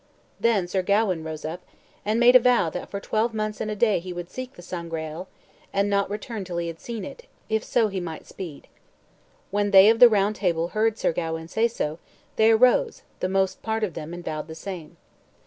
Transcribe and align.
Then 0.39 0.67
Sir 0.67 0.81
Gawain 0.81 1.23
rose 1.23 1.45
up, 1.45 1.61
and 2.03 2.19
made 2.19 2.35
a 2.35 2.39
vow 2.39 2.71
that 2.71 2.89
for 2.89 2.99
twelve 2.99 3.35
months 3.35 3.61
and 3.61 3.69
a 3.69 3.75
day 3.75 3.99
he 3.99 4.11
would 4.13 4.31
seek 4.31 4.53
the 4.55 4.63
Sangreal, 4.63 5.27
and 5.71 5.91
not 5.91 6.09
return 6.09 6.43
till 6.43 6.57
he 6.57 6.65
had 6.65 6.79
seen 6.79 7.05
it, 7.05 7.27
if 7.49 7.63
so 7.63 7.87
he 7.87 7.99
might 7.99 8.25
speed. 8.25 8.67
When 9.51 9.69
they 9.69 9.91
of 9.91 9.99
the 9.99 10.09
Round 10.09 10.35
Table 10.35 10.69
heard 10.69 10.97
Sir 10.97 11.11
Gawain 11.13 11.49
say 11.49 11.67
so, 11.67 11.99
they 12.35 12.49
arose, 12.49 13.03
the 13.19 13.29
most 13.29 13.61
part 13.61 13.83
of 13.83 13.93
them, 13.93 14.11
and 14.11 14.25
vowed 14.25 14.47
the 14.47 14.55
same. 14.55 14.97